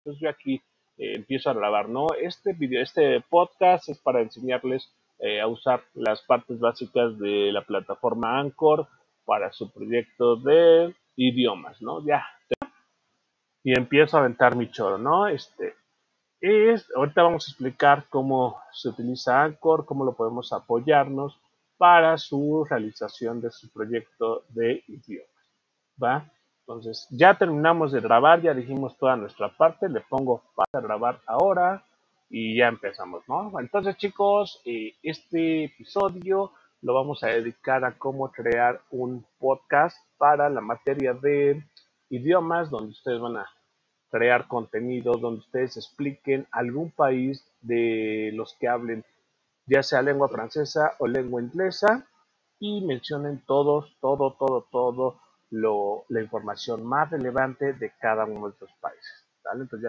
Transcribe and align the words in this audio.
Entonces 0.00 0.22
yo 0.22 0.30
aquí 0.30 0.54
eh, 0.96 1.14
empiezo 1.16 1.50
a 1.50 1.54
grabar, 1.54 1.88
¿no? 1.88 2.06
Este 2.18 2.54
video, 2.54 2.82
este 2.82 3.20
podcast 3.28 3.88
es 3.90 3.98
para 3.98 4.22
enseñarles 4.22 4.90
eh, 5.18 5.40
a 5.40 5.46
usar 5.46 5.82
las 5.94 6.22
partes 6.22 6.58
básicas 6.58 7.18
de 7.18 7.52
la 7.52 7.62
plataforma 7.62 8.40
Anchor 8.40 8.88
para 9.26 9.52
su 9.52 9.70
proyecto 9.70 10.36
de 10.36 10.94
idiomas, 11.16 11.82
¿no? 11.82 12.04
Ya. 12.04 12.24
Y 13.62 13.76
empiezo 13.76 14.16
a 14.16 14.20
aventar 14.20 14.56
mi 14.56 14.70
choro, 14.70 14.96
¿no? 14.96 15.26
Este, 15.26 15.74
es, 16.40 16.90
ahorita 16.96 17.22
vamos 17.22 17.46
a 17.46 17.50
explicar 17.50 18.06
cómo 18.08 18.58
se 18.72 18.88
utiliza 18.88 19.42
Anchor, 19.42 19.84
cómo 19.84 20.06
lo 20.06 20.16
podemos 20.16 20.50
apoyarnos 20.54 21.38
para 21.76 22.16
su 22.16 22.66
realización 22.68 23.42
de 23.42 23.50
su 23.50 23.70
proyecto 23.70 24.44
de 24.48 24.82
idiomas. 24.88 25.28
¿Va? 26.02 26.32
Entonces, 26.70 27.08
ya 27.10 27.36
terminamos 27.36 27.90
de 27.90 28.00
grabar, 28.00 28.42
ya 28.42 28.54
dijimos 28.54 28.96
toda 28.96 29.16
nuestra 29.16 29.48
parte, 29.48 29.88
le 29.88 30.02
pongo 30.02 30.44
para 30.54 30.80
grabar 30.80 31.20
ahora 31.26 31.84
y 32.28 32.56
ya 32.56 32.68
empezamos, 32.68 33.24
¿no? 33.28 33.58
Entonces, 33.58 33.96
chicos, 33.96 34.62
eh, 34.64 34.94
este 35.02 35.64
episodio 35.64 36.52
lo 36.82 36.94
vamos 36.94 37.24
a 37.24 37.26
dedicar 37.26 37.84
a 37.84 37.98
cómo 37.98 38.30
crear 38.30 38.82
un 38.92 39.26
podcast 39.40 39.96
para 40.16 40.48
la 40.48 40.60
materia 40.60 41.12
de 41.12 41.60
idiomas, 42.08 42.70
donde 42.70 42.92
ustedes 42.92 43.20
van 43.20 43.38
a 43.38 43.46
crear 44.08 44.46
contenido, 44.46 45.14
donde 45.14 45.40
ustedes 45.40 45.76
expliquen 45.76 46.46
algún 46.52 46.92
país 46.92 47.44
de 47.62 48.30
los 48.34 48.54
que 48.60 48.68
hablen, 48.68 49.04
ya 49.66 49.82
sea 49.82 50.02
lengua 50.02 50.28
francesa 50.28 50.92
o 51.00 51.08
lengua 51.08 51.42
inglesa, 51.42 52.06
y 52.60 52.80
mencionen 52.82 53.42
todos, 53.44 53.96
todo, 54.00 54.36
todo, 54.38 54.68
todo 54.70 55.29
lo, 55.50 56.04
la 56.08 56.22
información 56.22 56.84
más 56.84 57.10
relevante 57.10 57.72
de 57.72 57.92
cada 58.00 58.24
uno 58.24 58.46
de 58.46 58.52
estos 58.52 58.70
países. 58.80 59.26
¿vale? 59.44 59.62
Entonces 59.62 59.84
ya 59.84 59.88